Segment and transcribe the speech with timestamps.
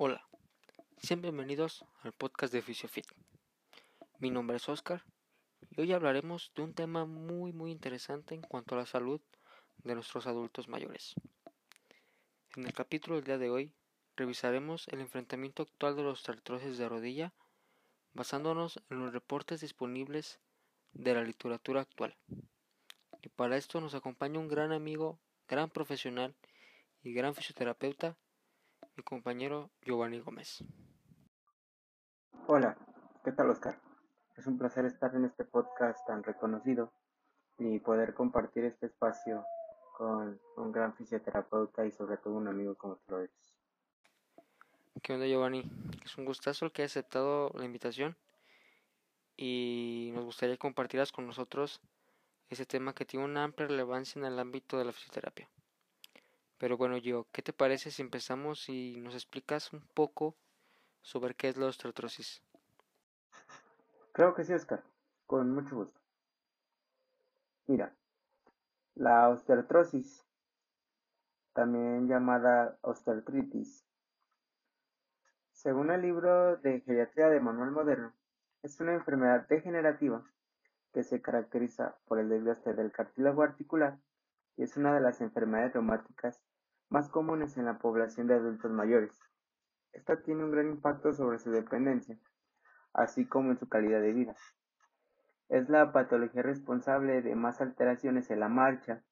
[0.00, 0.28] Hola,
[0.98, 3.04] sean bienvenidos al podcast de Fisiofit.
[4.20, 5.02] Mi nombre es Oscar
[5.72, 9.20] y hoy hablaremos de un tema muy muy interesante en cuanto a la salud
[9.78, 11.16] de nuestros adultos mayores.
[12.54, 13.72] En el capítulo del día de hoy
[14.14, 17.32] revisaremos el enfrentamiento actual de los artrosis de rodilla
[18.12, 20.38] basándonos en los reportes disponibles
[20.92, 22.16] de la literatura actual.
[23.20, 25.18] Y para esto nos acompaña un gran amigo,
[25.48, 26.36] gran profesional
[27.02, 28.16] y gran fisioterapeuta,
[28.98, 30.64] mi compañero Giovanni Gómez.
[32.48, 32.76] Hola,
[33.24, 33.78] ¿qué tal Oscar?
[34.36, 36.92] Es un placer estar en este podcast tan reconocido
[37.58, 39.44] y poder compartir este espacio
[39.96, 43.54] con un gran fisioterapeuta y sobre todo un amigo como tú lo eres.
[45.00, 45.62] ¿Qué onda Giovanni?
[46.04, 48.16] Es un gustazo el que hayas aceptado la invitación
[49.36, 51.80] y nos gustaría que compartieras con nosotros
[52.50, 55.48] ese tema que tiene una amplia relevancia en el ámbito de la fisioterapia.
[56.58, 60.36] Pero bueno, yo, ¿qué te parece si empezamos y nos explicas un poco
[61.00, 62.42] sobre qué es la osteoartrosis?
[64.12, 64.82] Creo que sí, Oscar,
[65.26, 66.00] con mucho gusto.
[67.68, 67.94] Mira,
[68.96, 70.26] la osteoartrosis,
[71.52, 73.84] también llamada osteoartritis,
[75.52, 78.12] según el libro de geriatría de Manuel Moderno,
[78.62, 80.24] es una enfermedad degenerativa
[80.92, 83.98] que se caracteriza por el desgaste del cartílago articular
[84.56, 86.40] y es una de las enfermedades reumáticas
[86.90, 89.20] más comunes en la población de adultos mayores.
[89.92, 92.18] Esta tiene un gran impacto sobre su dependencia,
[92.92, 94.34] así como en su calidad de vida.
[95.48, 99.02] Es la patología responsable de más alteraciones en la marcha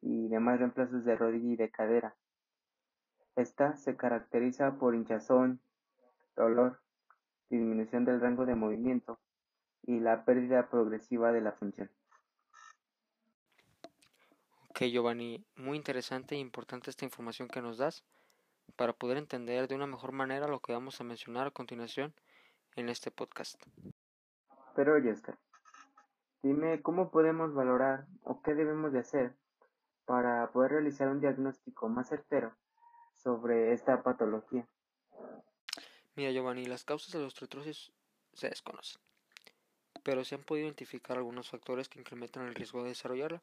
[0.00, 2.16] y de más reemplazos de rodilla y de cadera.
[3.36, 5.60] Esta se caracteriza por hinchazón,
[6.34, 6.80] dolor,
[7.50, 9.20] disminución del rango de movimiento
[9.82, 11.90] y la pérdida progresiva de la función.
[14.78, 18.04] Ok, Giovanni, muy interesante e importante esta información que nos das
[18.76, 22.14] para poder entender de una mejor manera lo que vamos a mencionar a continuación
[22.76, 23.60] en este podcast.
[24.76, 25.36] Pero oye, Oscar,
[26.44, 29.34] dime cómo podemos valorar o qué debemos de hacer
[30.04, 32.54] para poder realizar un diagnóstico más certero
[33.14, 34.68] sobre esta patología.
[36.14, 37.90] Mira, Giovanni, las causas de la osteoartrosis
[38.32, 39.02] se desconocen,
[40.04, 43.42] pero se han podido identificar algunos factores que incrementan el riesgo de desarrollarla.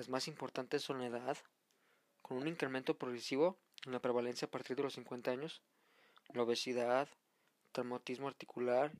[0.00, 1.36] Las más importantes son la edad,
[2.22, 5.60] con un incremento progresivo en la prevalencia a partir de los 50 años,
[6.32, 7.06] la obesidad,
[7.72, 8.92] traumatismo articular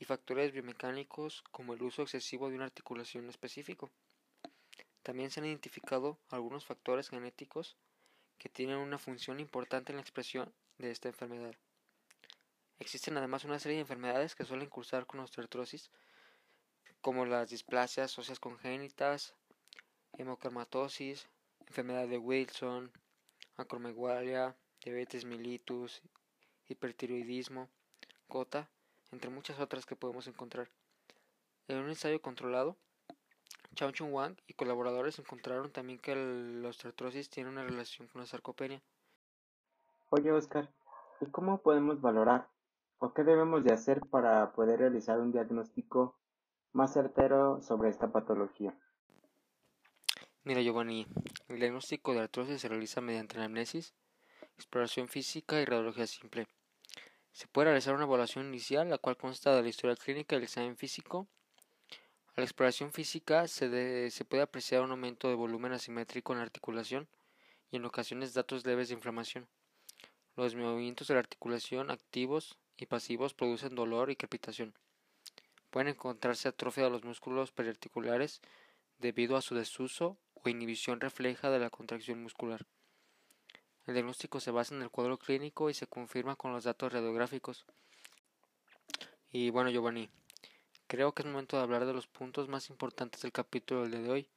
[0.00, 3.92] y factores biomecánicos como el uso excesivo de una articulación específico.
[5.04, 7.76] También se han identificado algunos factores genéticos
[8.36, 11.54] que tienen una función importante en la expresión de esta enfermedad.
[12.80, 15.92] Existen además una serie de enfermedades que suelen cursar con osteoartrosis,
[17.00, 19.36] como las displasias óseas congénitas,
[20.18, 21.28] hemocromatosis,
[21.66, 22.92] enfermedad de Wilson,
[23.56, 26.02] acromegalia, diabetes mellitus,
[26.68, 27.68] hipertiroidismo,
[28.28, 28.68] gota,
[29.12, 30.70] entre muchas otras que podemos encontrar.
[31.68, 32.76] En un ensayo controlado,
[33.74, 38.26] Chao Chung Wang y colaboradores encontraron también que la osteoartrosis tiene una relación con la
[38.26, 38.82] sarcopenia.
[40.10, 40.70] Oye, Oscar,
[41.20, 42.48] ¿y cómo podemos valorar
[42.98, 46.16] o qué debemos de hacer para poder realizar un diagnóstico
[46.72, 48.78] más certero sobre esta patología?
[50.46, 51.06] Mira, Giovanni,
[51.48, 53.94] el diagnóstico de artrosis se realiza mediante anamnesis,
[54.58, 56.46] exploración física y radiología simple.
[57.32, 60.44] Se puede realizar una evaluación inicial, la cual consta de la historia clínica y el
[60.44, 61.26] examen físico.
[62.36, 66.44] A la exploración física se, se puede apreciar un aumento de volumen asimétrico en la
[66.44, 67.08] articulación
[67.70, 69.48] y en ocasiones datos leves de inflamación.
[70.36, 74.74] Los movimientos de la articulación activos y pasivos producen dolor y crepitación.
[75.70, 78.42] Pueden encontrarse atrofia de los músculos periarticulares
[78.98, 82.66] debido a su desuso o inhibición refleja de la contracción muscular.
[83.86, 87.66] El diagnóstico se basa en el cuadro clínico y se confirma con los datos radiográficos.
[89.30, 90.08] Y bueno, Giovanni,
[90.86, 94.00] creo que es momento de hablar de los puntos más importantes del capítulo del día
[94.00, 94.28] de hoy.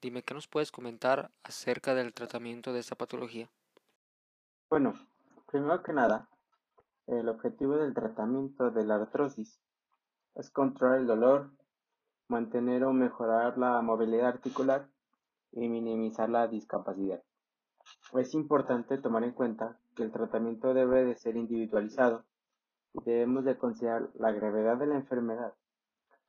[0.00, 3.48] Dime, ¿qué nos puedes comentar acerca del tratamiento de esta patología?
[4.68, 4.94] Bueno,
[5.46, 6.28] primero que nada,
[7.06, 9.58] el objetivo del tratamiento de la artrosis
[10.34, 11.50] es controlar el dolor,
[12.28, 14.88] mantener o mejorar la movilidad articular
[15.54, 17.22] y minimizar la discapacidad.
[18.14, 22.24] Es importante tomar en cuenta que el tratamiento debe de ser individualizado
[22.92, 25.54] y debemos de considerar la gravedad de la enfermedad,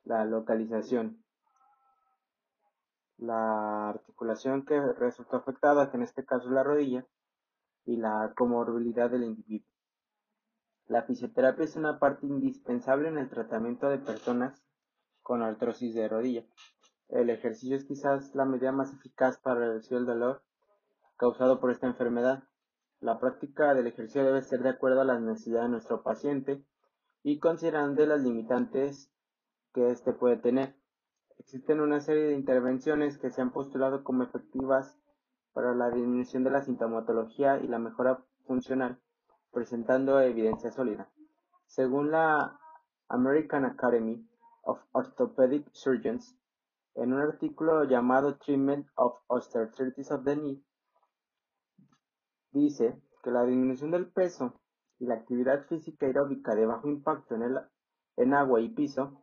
[0.04, 1.22] la localización,
[3.18, 7.06] la articulación que resultó afectada, que en este caso es la rodilla,
[7.86, 9.70] y la comorbilidad del individuo.
[10.88, 14.60] La fisioterapia es una parte indispensable en el tratamiento de personas
[15.22, 16.44] con artrosis de rodilla.
[17.08, 20.42] El ejercicio es quizás la medida más eficaz para reducir el dolor
[21.16, 22.44] causado por esta enfermedad,
[23.00, 26.64] La práctica del ejercicio debe ser de acuerdo a las necesidades de nuestro paciente
[27.22, 29.12] y considerando las limitantes
[29.74, 30.74] que éste puede tener.
[31.38, 34.98] Existen una serie de intervenciones que se han postulado como efectivas
[35.52, 38.98] para la disminución de la sintomatología y la mejora funcional,
[39.52, 41.10] presentando evidencia sólida.
[41.66, 42.58] Según la
[43.08, 44.26] American Academy
[44.62, 46.34] of Orthopedic Surgeons,
[46.96, 50.64] en un artículo llamado Treatment of Osteoarthritis of the Knee,
[52.52, 54.54] dice que la disminución del peso
[54.98, 57.60] y la actividad física aeróbica de bajo impacto en, el,
[58.16, 59.22] en agua y piso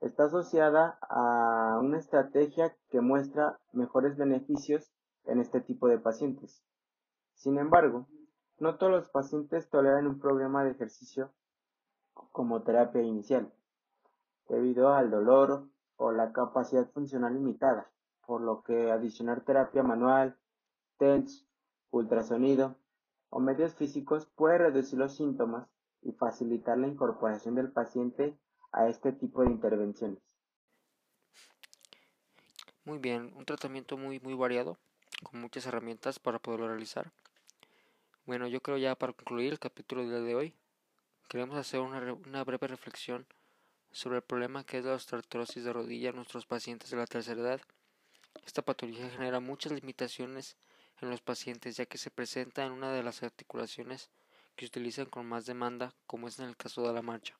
[0.00, 4.92] está asociada a una estrategia que muestra mejores beneficios
[5.24, 6.64] en este tipo de pacientes.
[7.34, 8.08] Sin embargo,
[8.58, 11.32] no todos los pacientes toleran un programa de ejercicio
[12.12, 13.52] como terapia inicial,
[14.48, 17.90] debido al dolor o la capacidad funcional limitada,
[18.26, 20.36] por lo que adicionar terapia manual,
[20.98, 21.46] TENS,
[21.90, 22.76] ultrasonido
[23.30, 25.68] o medios físicos puede reducir los síntomas
[26.02, 28.38] y facilitar la incorporación del paciente
[28.72, 30.18] a este tipo de intervenciones.
[32.84, 34.78] Muy bien, un tratamiento muy muy variado,
[35.22, 37.12] con muchas herramientas para poderlo realizar.
[38.26, 40.54] Bueno, yo creo ya para concluir el capítulo de hoy,
[41.28, 43.26] queremos hacer una, una breve reflexión
[43.94, 47.40] sobre el problema que es la osteoartrosis de rodilla en nuestros pacientes de la tercera
[47.40, 47.60] edad.
[48.44, 50.56] Esta patología genera muchas limitaciones
[51.00, 54.10] en los pacientes ya que se presenta en una de las articulaciones
[54.56, 57.36] que se utilizan con más demanda, como es en el caso de la marcha.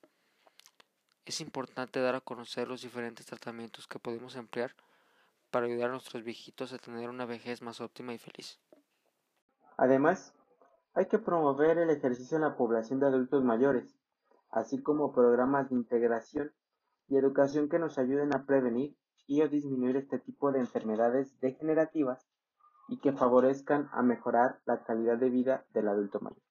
[1.25, 4.73] Es importante dar a conocer los diferentes tratamientos que podemos emplear
[5.51, 8.59] para ayudar a nuestros viejitos a tener una vejez más óptima y feliz.
[9.75, 10.33] Además,
[10.93, 13.93] hay que promover el ejercicio en la población de adultos mayores,
[14.55, 16.53] así como programas de integración
[17.09, 18.95] y educación que nos ayuden a prevenir
[19.27, 22.25] y a disminuir este tipo de enfermedades degenerativas
[22.87, 26.44] y que favorezcan a mejorar la calidad de vida del adulto mayor.